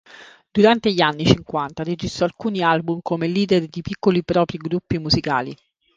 Durante 0.51 0.91
gli 0.91 0.99
anni 1.01 1.27
cinquanta 1.27 1.83
registrò 1.83 2.25
alcuni 2.25 2.63
album 2.63 3.01
come 3.03 3.27
leader 3.27 3.67
di 3.67 3.83
piccoli 3.83 4.23
propri 4.23 4.57
gruppi 4.57 4.97
musicali. 4.97 5.55